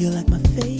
[0.00, 0.79] You're like my favorite.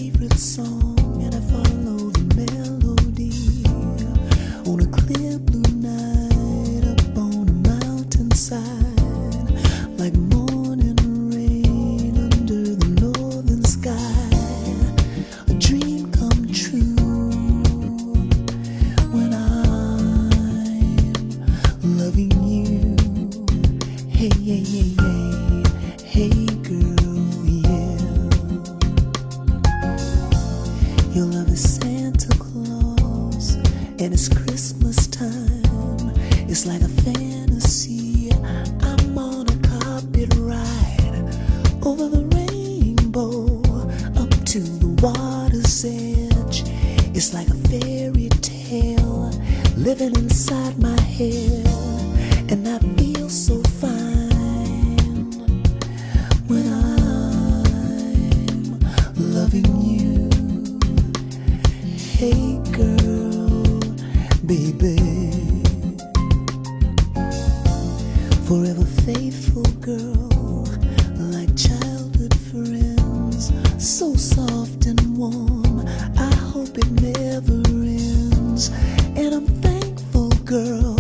[76.69, 78.71] it never ends.
[79.17, 80.97] And I'm thankful, girl,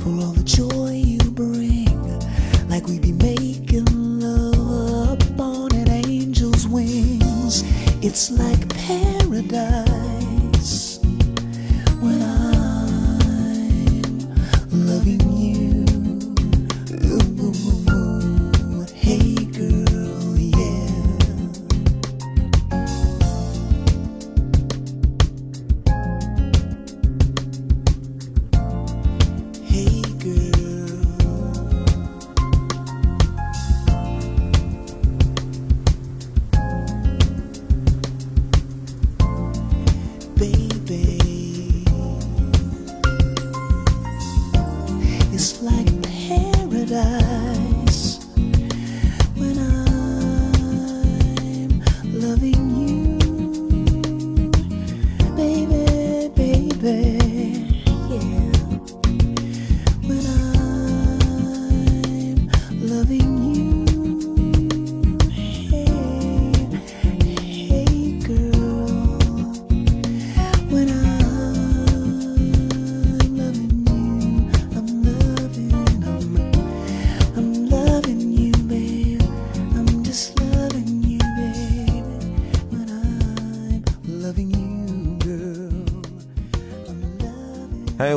[0.00, 2.00] for all the joy you bring.
[2.68, 3.84] Like we be making
[4.20, 7.62] love up on an angel's wings.
[8.02, 8.61] It's like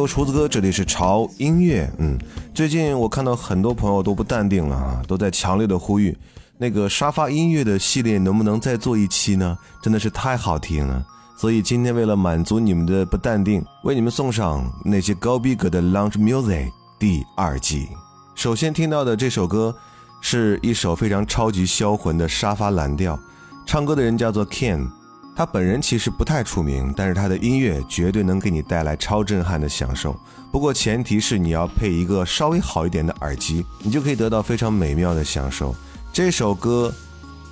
[0.07, 1.89] 厨子哥，这里是潮音乐。
[1.97, 2.17] 嗯，
[2.53, 6.16] 最近我看到很多朋友都不淡定了啊，都在强烈的呼吁，
[6.57, 9.57] 那个沙发音乐的系列能不能再做一期呢？
[9.81, 11.06] 真的是太好听了。
[11.38, 17.89] 所以今天为了满足你们的不淡定，为你们送上那些高逼格的 Lounge Music 第二季。
[18.35, 19.75] 首先听到的这首歌，
[20.21, 23.19] 是一首非常超级销魂的沙发蓝调，
[23.65, 24.88] 唱歌的人叫做 Ken。
[25.35, 30.15] 他本人其实不太出名，但是他的音乐绝对能给你带来超震撼的享受。
[30.49, 35.75] 不过前提是你要配一个稍微好一点的耳机，你就可以得到非常美妙的享受。
[36.13, 36.93] 这首歌，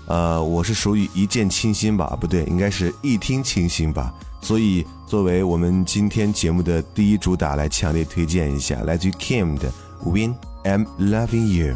[0.07, 2.18] 呃，我是属于一见倾心吧？
[2.21, 4.13] 不对，应该是一听倾心吧。
[4.39, 9.69] 所以作为我们今天节目的第一主打，来强烈推荐一下来自于 Kim 的
[10.06, 10.33] 《When
[10.63, 11.75] I'm Loving You》。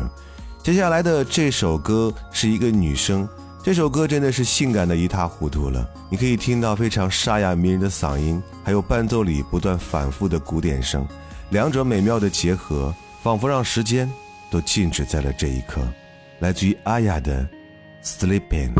[0.63, 3.27] 接下来的这首歌是一个女生。
[3.63, 11.05] 这首歌真的是性感的一塌糊涂了，你可以听到非常沙哑迷人的嗓音，还有伴奏里不断反复的鼓点声，
[11.49, 14.09] 两者美妙的结合，仿佛让时间
[14.49, 15.81] 都静止在了这一刻。
[16.39, 17.41] 来自于阿雅的
[18.01, 18.73] 《Sleeping》。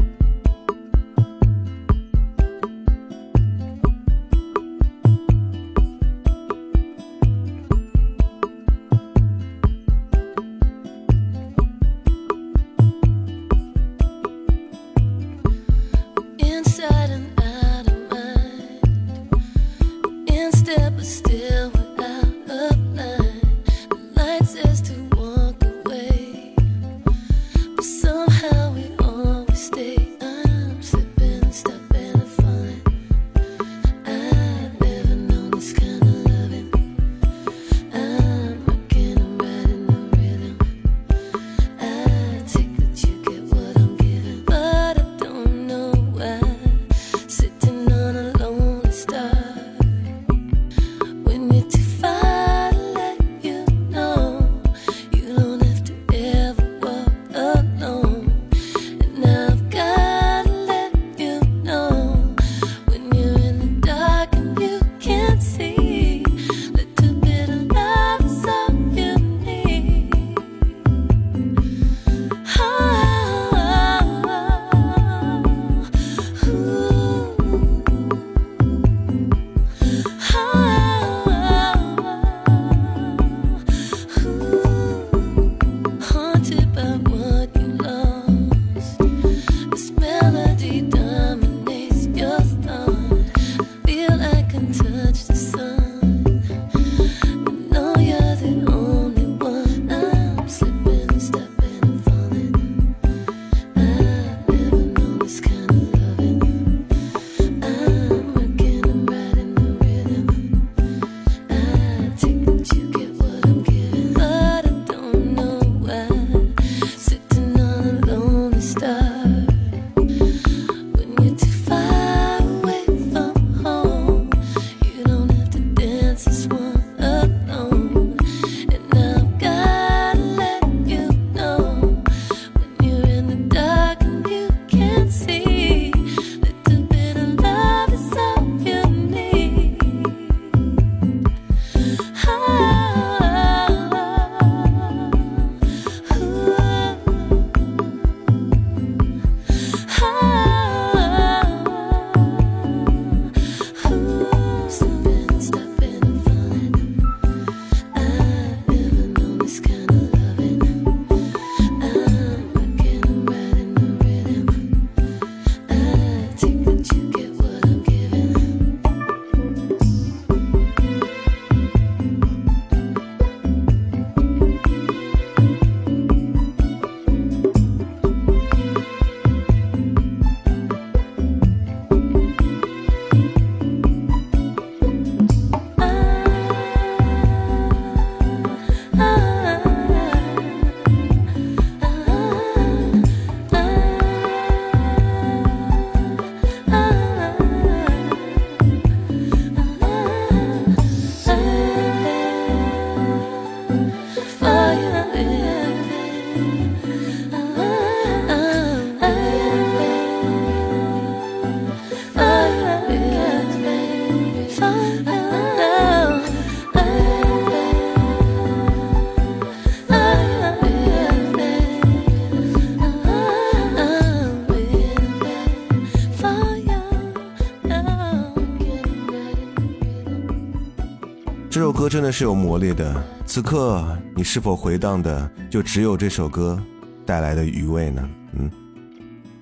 [231.78, 233.04] 歌真的是有魔力的。
[233.24, 236.60] 此刻，你是否回荡的就只有这首歌
[237.06, 238.10] 带来的余味呢？
[238.34, 238.50] 嗯，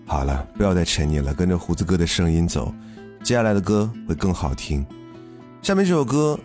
[0.05, 2.75] 好了，不要再沉溺了，跟着胡子哥的声音走，
[3.23, 4.85] 接下来的歌会更好听。
[5.61, 6.37] 下面这首歌，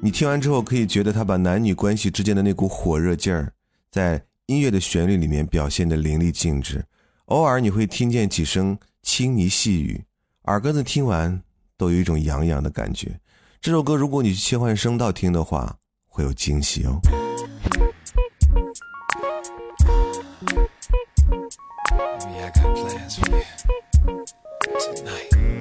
[0.00, 3.50] 你听完之后可以觉得他把男女关系之间的那股火热劲儿，
[3.90, 6.84] 在音乐的旋律里面表现的淋漓尽致。
[7.24, 10.04] 偶尔你会听见几声轻昵细语，
[10.44, 11.42] 耳根子听完
[11.76, 13.18] 都有一种痒痒的感觉。
[13.64, 15.74] 这首歌如果你去切换声道听的话
[16.06, 17.00] 会有惊喜哦
[22.20, 23.42] maybe i got plans for you
[24.78, 25.53] tonight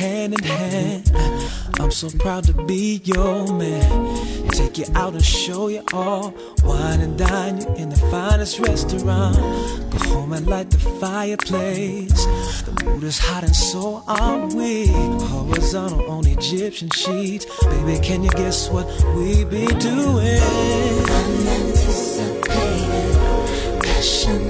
[0.00, 1.10] hand in hand.
[1.78, 4.48] I'm so proud to be your man.
[4.50, 6.34] Take you out and show you all.
[6.64, 9.36] Wine and dine you in the finest restaurant.
[9.90, 12.24] Go home and light the fireplace.
[12.64, 14.86] The mood is hot and so are we.
[14.86, 17.46] Horizontal on Egyptian sheets.
[17.64, 18.86] Baby, can you guess what
[19.16, 20.40] we be doing?
[21.18, 23.16] Unanticipated,
[23.82, 24.49] passionate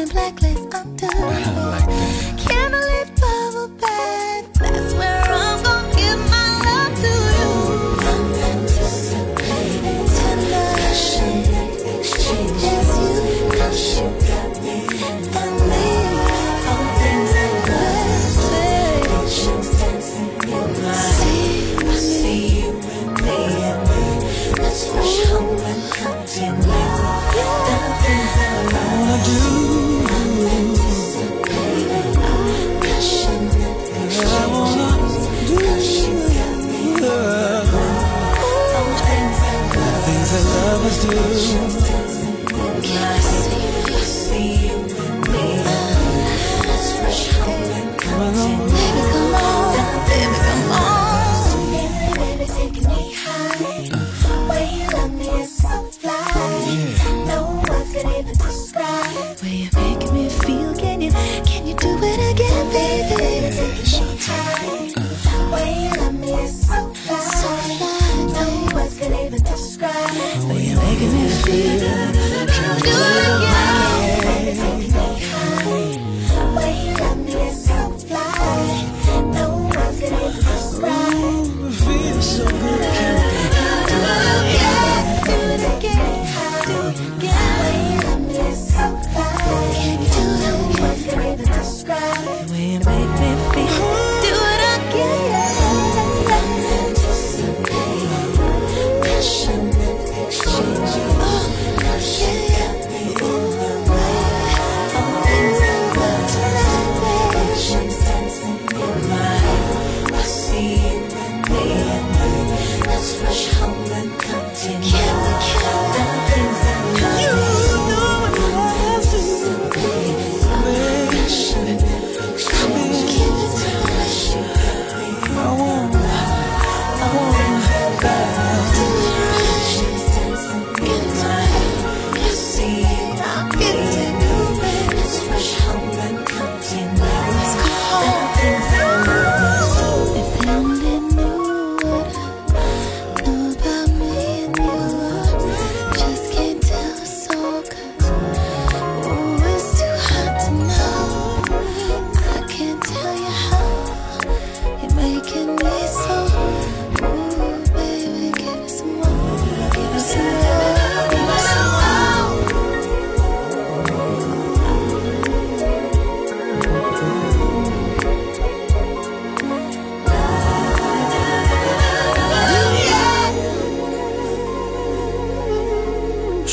[0.00, 0.74] been blacklisted.
[0.74, 0.99] Uh.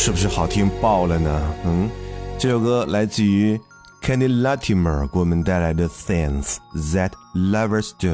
[0.08, 1.54] 是不是好听爆了呢？
[1.66, 1.90] 嗯，
[2.40, 3.60] 这首歌来自于
[4.02, 6.56] Kenny Latimer 给我们带来的《Things
[6.94, 8.08] That Lovers Do》，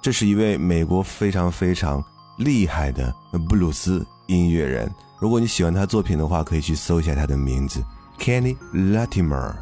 [0.00, 2.00] 这是一位美国非常非常
[2.36, 3.12] 厉害的
[3.48, 4.88] 布鲁斯音乐人。
[5.18, 7.82] 如果你喜欢他作品的话，可以去搜一下他的名字
[8.20, 9.52] Kenny Latimer。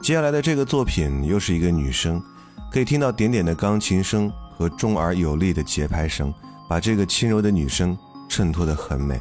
[0.00, 2.22] 接下来的这个作品又是一个女生，
[2.70, 6.32] 可以听到点点的钢琴声和重而有力的节拍声，
[6.68, 7.98] 把这个轻柔的女声
[8.28, 9.20] 衬托得很美。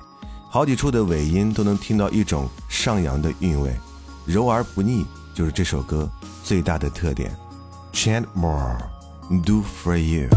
[0.54, 3.76] 好几处的尾音都能听到一种上扬的韵味，
[4.24, 6.08] 柔而不腻，就是这首歌
[6.44, 7.36] 最大的特点。
[7.92, 8.78] Chant more,
[9.44, 10.30] do for you。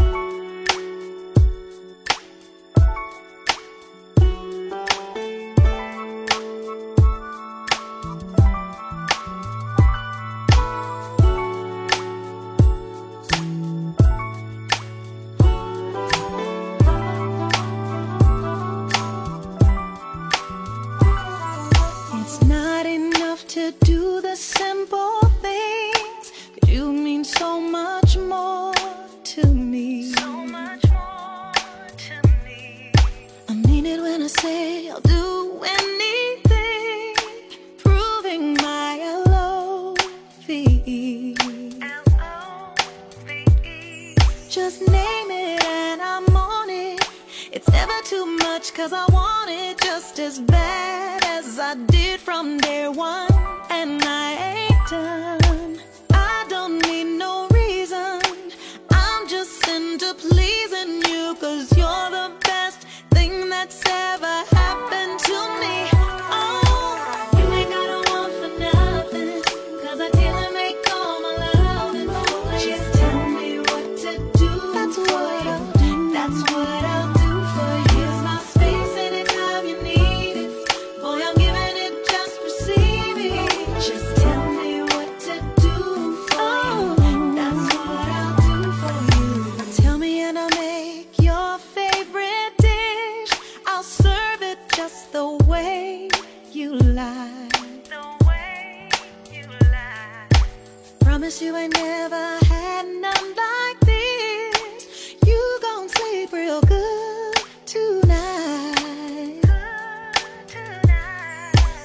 [33.87, 37.15] it when I say I'll do anything,
[37.77, 40.55] proving my L-O-V-E.
[41.81, 43.35] L-O-V-E.
[44.49, 47.01] Just name it and I'm on it.
[47.51, 52.57] It's never too much, cause I want it just as bad as I did from
[52.57, 53.31] day one.
[53.69, 55.46] And I ain't done.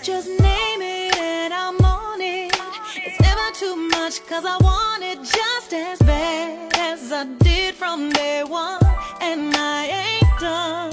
[0.03, 2.53] Just name it and I'm on it.
[2.97, 8.11] It's never too much cause I want it just as bad as I did from
[8.11, 8.81] day one.
[9.21, 10.92] And I ain't done.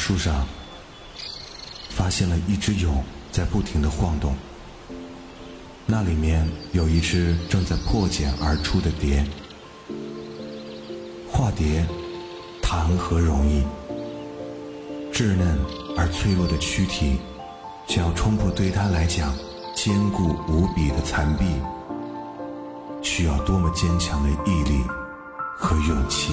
[0.00, 0.46] 树上，
[1.90, 4.34] 发现了一只蛹在不停的晃动。
[5.84, 9.22] 那里面有一只正在破茧而出的蝶。
[11.30, 11.84] 化蝶，
[12.62, 13.62] 谈何容易？
[15.12, 15.58] 稚嫩
[15.98, 17.18] 而脆弱的躯体，
[17.86, 19.34] 想要冲破对它来讲
[19.76, 21.44] 坚固无比的残壁，
[23.02, 24.82] 需要多么坚强的毅力
[25.58, 26.32] 和勇气！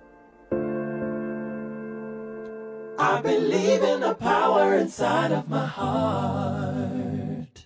[3.11, 7.65] I believe in the power inside of my heart.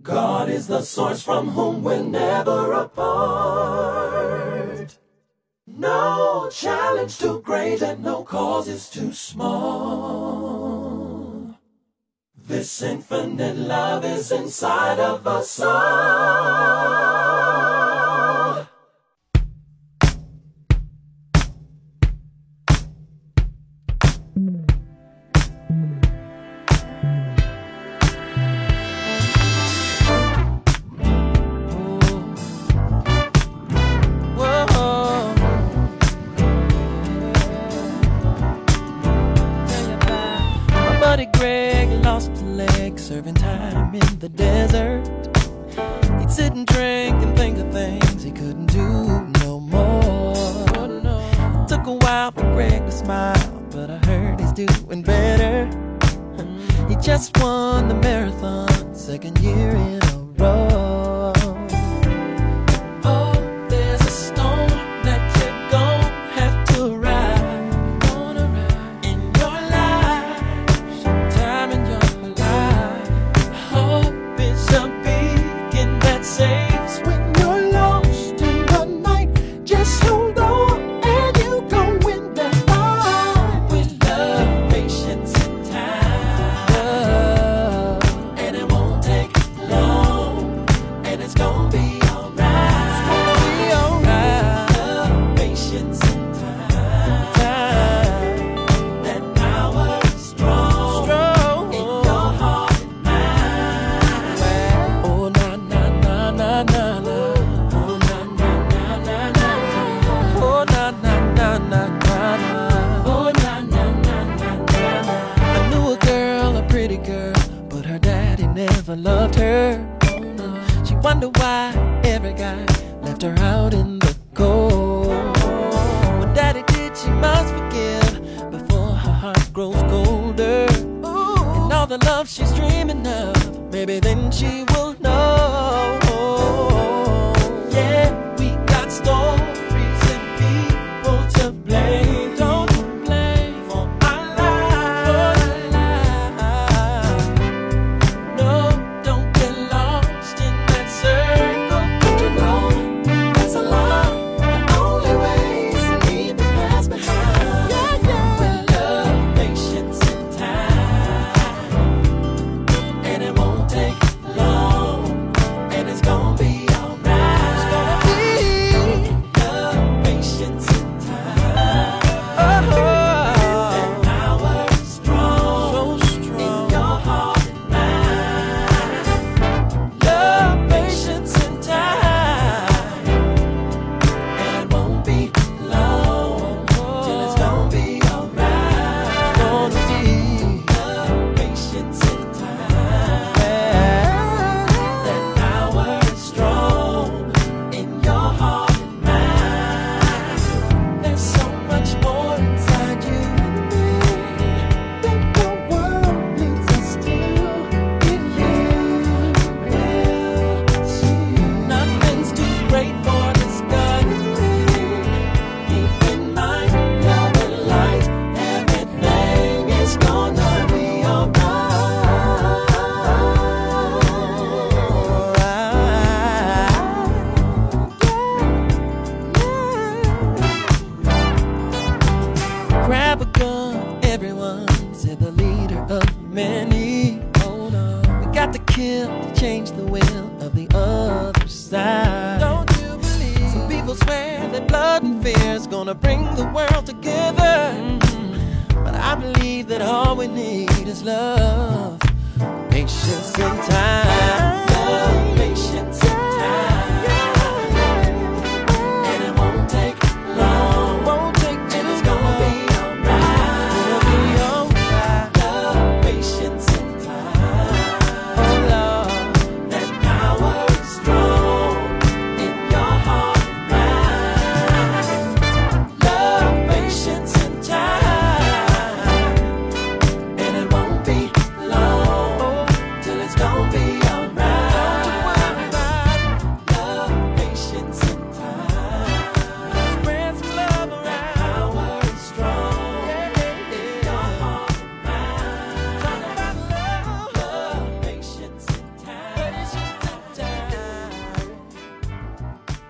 [0.00, 4.16] God is the source from whom we're never apart.
[5.66, 10.76] No challenge too great and no cause is too small.
[12.36, 17.05] This infinite love is inside of us all.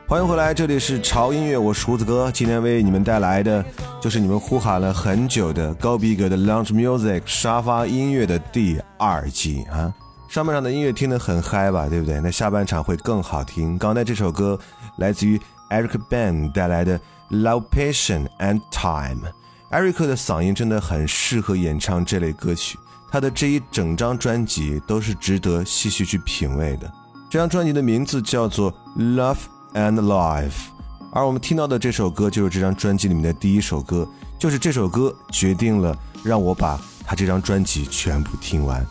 [0.09, 2.31] 欢迎回来，这里是潮音乐，我是胡子哥。
[2.31, 3.65] 今天为你们带来的
[4.01, 9.93] 就是你们呼喊了很久的高逼格的 Lounge Music 沙发音乐的第二季啊！
[10.29, 12.21] 上半场的音乐听得很嗨吧，对不对？
[12.21, 13.77] 那下半场会更好听。
[13.77, 14.57] 刚才这首歌
[14.99, 15.41] 来自于
[15.71, 17.01] Eric Ben 带来的
[17.33, 19.29] Love, Passion and Time。
[19.71, 22.79] 艾瑞克的嗓音真的很适合演唱这类歌曲，
[23.11, 26.89] 他的这一整张专辑都是值得细细去品味的。
[27.29, 29.39] 这张专辑的名字叫做 Love
[29.77, 30.71] and Life，
[31.13, 34.09] 而我们听到的这首歌就是这张专辑里面的第一首歌，
[34.39, 38.85] 就是这首歌决定了让我把他这张专辑全部听完。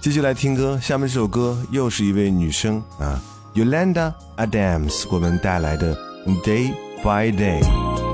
[0.00, 3.20] 继续来听歌，下面这首歌又是一位女生啊
[3.54, 5.96] ，Yolanda Adams 给我们带来的
[6.44, 6.72] Day
[7.02, 8.07] by Day。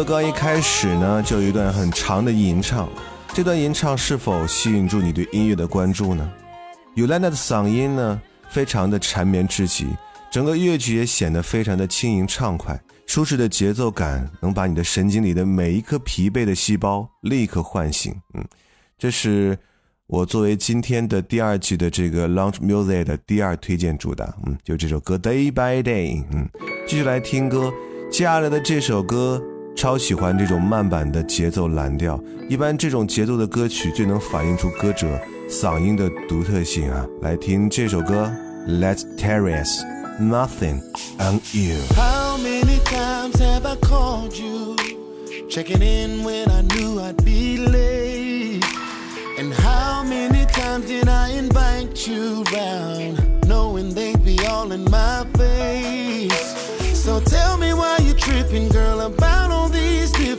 [0.00, 2.88] 歌刚一开始呢，就有一段很长的吟唱。
[3.34, 6.32] 这段吟唱是否吸引住你对音乐的关注呢？
[6.94, 9.88] 尤兰娜的嗓音呢，非常的缠绵至极，
[10.30, 18.14] 整个乐曲也显得非常的轻盈畅快，舒适的节奏感能把你的神经里的每一颗疲惫的细胞立刻唤醒。
[18.32, 18.42] 嗯，
[18.98, 19.58] 这是
[20.06, 24.34] 我作为今天的第二季的这个 Launch Music 的第二推荐主打。
[24.46, 26.24] 嗯，就这首歌 Day by Day。
[26.32, 26.48] 嗯，
[26.86, 27.70] 继续来听歌，
[28.10, 29.42] 接下来的这首歌。
[29.75, 35.07] 超喜欢这种慢板的节奏蓝调，一般这种节奏的歌曲最能反映出歌者
[35.49, 37.05] 嗓音的独特性啊！
[37.21, 38.31] 来听这首歌，
[38.67, 40.81] Let's Terrace，Nothing
[41.19, 41.77] on You。
[42.37, 44.75] many times have I called you?
[45.49, 48.63] Checking in when I knew I'd be late.
[49.37, 55.25] And how many times did I invite you round, knowing they'd be all in my
[55.37, 56.55] face?
[56.93, 59.38] So tell me why you tripping, girl, about all these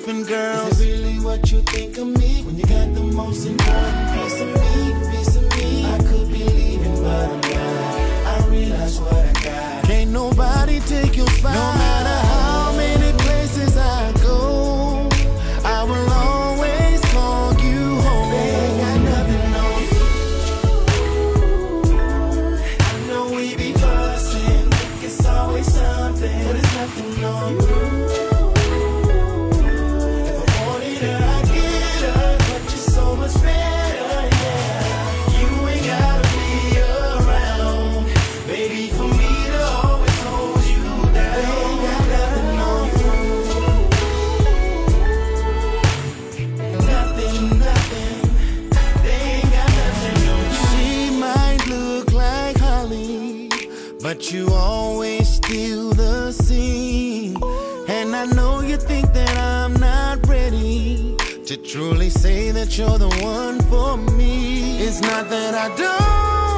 [0.02, 0.72] different girls.
[0.72, 4.42] Is it really what you think of me when you got the most important piece
[4.42, 5.86] of me, piece of me?
[5.86, 8.44] I could be leaving, but I'm not.
[8.44, 9.84] I realize what I got.
[9.86, 11.54] Can't nobody take your spot.
[11.54, 12.41] No matter how
[61.52, 64.80] to truly say that you're the one for me.
[64.80, 66.51] It's not that I don't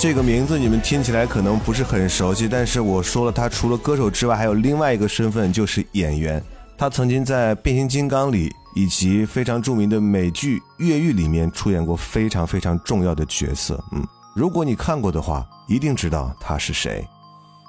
[0.00, 6.42] 这个名字你们听起来可能不是很熟悉，但是我说了，他除了歌手之外，还有另外一个身份，就是演员。
[6.78, 13.78] 他曾经在《变形金刚》里以及非常著名的美剧《越狱》里面出演过非常非常重要的角色。
[13.92, 14.02] 嗯，
[14.34, 17.06] 如果你看过的话，一定知道他是谁。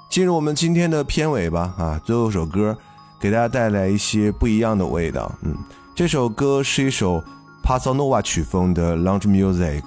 [0.08, 2.74] 进入我们今天的片尾吧，啊，最后一首歌
[3.20, 5.30] 给大家带来一些不一样的味道。
[5.42, 5.54] 嗯，
[5.94, 7.22] 这首歌是一首
[7.62, 9.82] 帕萨诺瓦曲风的 lounge music。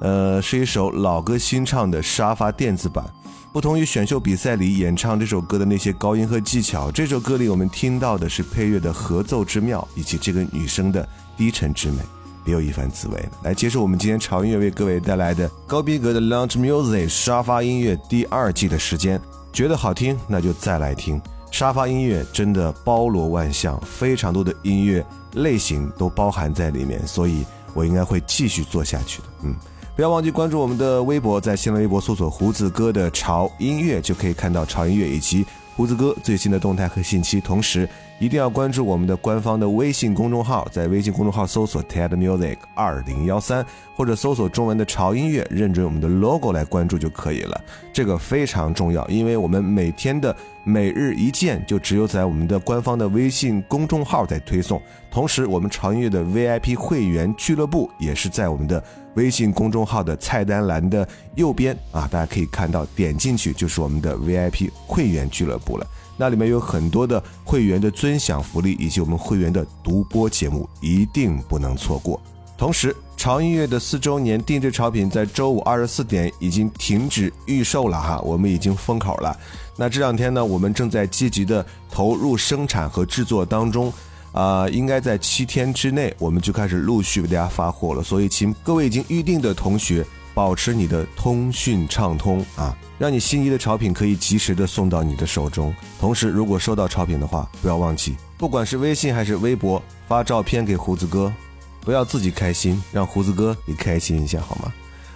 [0.00, 3.04] 呃，是一首老歌新唱的沙发电子版。
[3.52, 11.98] 不同于选秀比赛里演唱这首歌的那些高音和技巧，这首歌里我们听到的是配乐的合奏之妙，以及这个女生的低沉之美，
[12.44, 13.28] 别有一番滋味。
[13.42, 19.20] 来接受我们今天潮音乐为各位带来的高逼格的 Lounge Music 沙发音乐第二季的时间，
[19.52, 21.20] 觉得好听那就再来听。
[21.50, 29.28] 沙发音乐真的包罗万象，非常多的音乐类型都包含在里面，所以我应该会继续做下去的。
[29.44, 29.56] 嗯。
[29.98, 35.44] 不要忘记关注我们的微博，在新浪微博搜索“胡子哥的潮音乐”，就可以看到潮音乐以及
[35.74, 37.40] 胡子哥最新的动态和信息。
[37.40, 37.88] 同时，
[38.18, 43.64] 一定要关注我们的官方的微信公众号，在微信公众号搜索 “TED Music 二零幺三”
[43.94, 47.64] 或者搜索中文的“潮音乐”，认准我们的 logo 来关注就可以了。
[47.92, 54.82] 这个非常重要，因为我们每天的每日一见就只有在我们的官方的微信公众号在推送。
[55.12, 58.82] 同时，我们潮音乐的 VIP 会员俱乐部也是在我们的
[59.14, 61.06] 微信公众号的菜单栏的
[61.36, 65.86] 右边啊，大家可以看到，点进去就是我们的 VIP 会员俱乐部了。
[66.18, 72.20] 那里面有很多的会员的尊享福利，以及我们会员的独播节目，一定不能错过。
[72.58, 79.34] 同时，潮音乐的四周年定制潮品在周五二十四点已经停止预售了哈，我们已经封口了。
[79.76, 83.90] 那这两天呢，我们正在积极的投入生产和制作当中。
[84.30, 88.02] 啊、应该在七天之内，我们就开始陆续为大家发货了。
[88.02, 90.06] 所以，请各位已经预定的同学，
[90.38, 95.74] 保持你的通讯畅通啊，让你心仪的潮品可以及时的送到你的手中。
[95.98, 101.32] 同时，如果收到潮品的话，不要忘记，不管是微信还是微博，发照片给胡子哥，
[101.80, 104.72] 不要自己开心，让胡子哥也开心一下，好吗？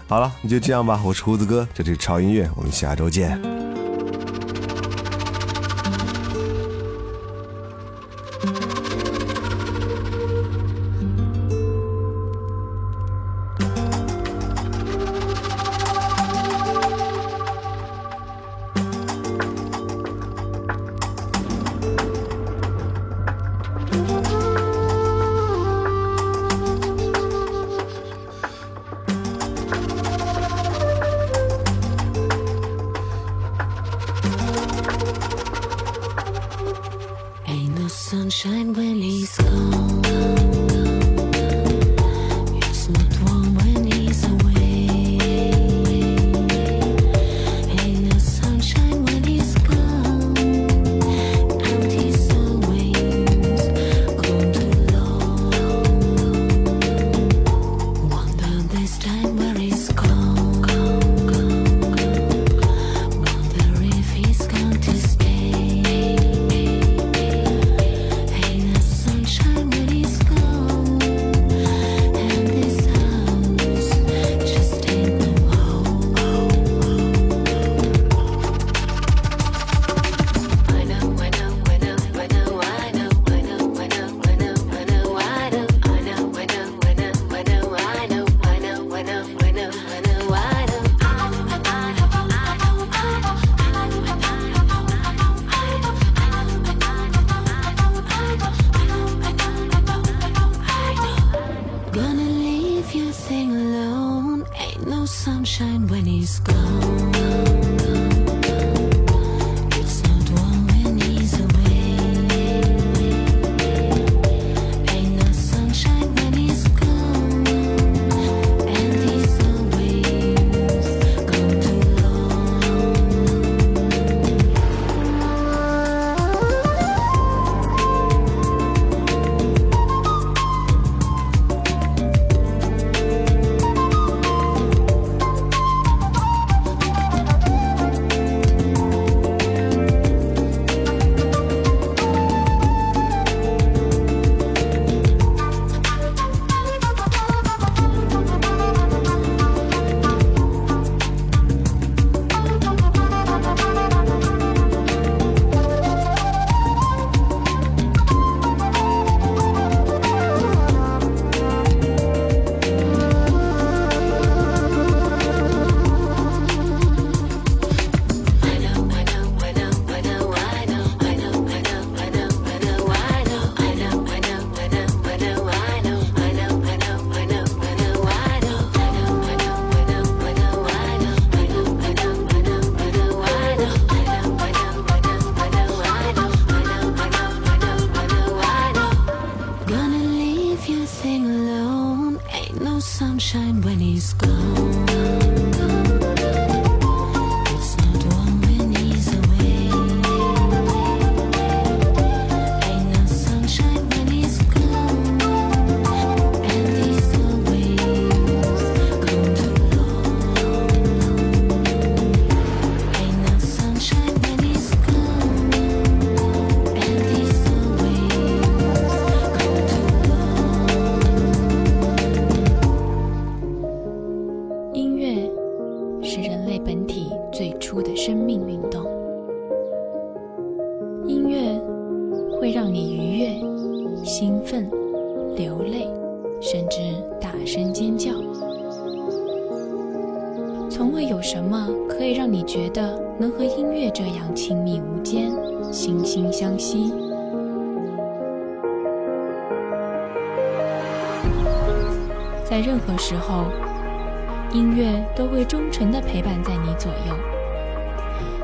[0.08, 1.00] 好了，你就这样吧。
[1.04, 3.61] 我是胡子哥，这里是潮音乐，我们下周见。